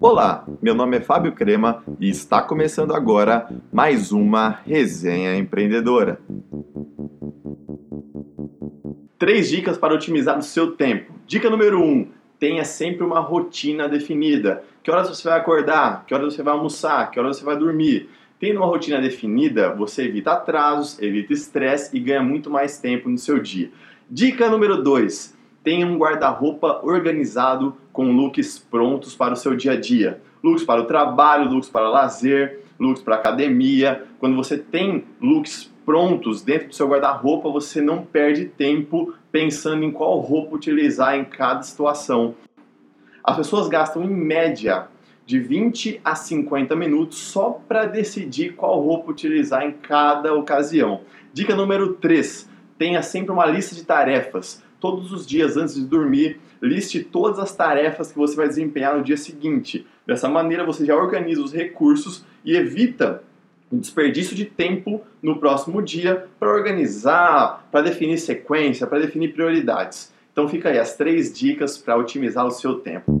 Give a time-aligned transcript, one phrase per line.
[0.00, 6.20] Olá, meu nome é Fábio Crema e está começando agora mais uma resenha empreendedora.
[9.18, 11.12] Três dicas para otimizar o seu tempo.
[11.26, 12.08] Dica número um:
[12.38, 14.62] tenha sempre uma rotina definida.
[14.82, 16.04] Que horas você vai acordar?
[16.06, 17.10] Que horas você vai almoçar?
[17.10, 18.10] Que horas você vai dormir?
[18.38, 23.16] Tendo uma rotina definida, você evita atrasos, evita estresse e ganha muito mais tempo no
[23.16, 23.70] seu dia.
[24.10, 25.35] Dica número 2:
[25.66, 30.22] tenha um guarda-roupa organizado com looks prontos para o seu dia a dia.
[30.40, 34.04] Looks para o trabalho, looks para lazer, looks para academia.
[34.20, 39.90] Quando você tem looks prontos dentro do seu guarda-roupa, você não perde tempo pensando em
[39.90, 42.36] qual roupa utilizar em cada situação.
[43.24, 44.86] As pessoas gastam em média
[45.26, 51.00] de 20 a 50 minutos só para decidir qual roupa utilizar em cada ocasião.
[51.32, 52.48] Dica número 3:
[52.78, 54.64] tenha sempre uma lista de tarefas.
[54.80, 59.02] Todos os dias antes de dormir, liste todas as tarefas que você vai desempenhar no
[59.02, 59.86] dia seguinte.
[60.06, 63.22] Dessa maneira, você já organiza os recursos e evita
[63.70, 70.12] o desperdício de tempo no próximo dia para organizar, para definir sequência, para definir prioridades.
[70.32, 73.15] Então fica aí as três dicas para otimizar o seu tempo.